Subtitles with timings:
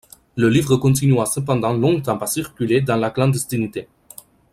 [0.35, 3.87] Le livre continua cependant longtemps à circuler dans la clandestinité.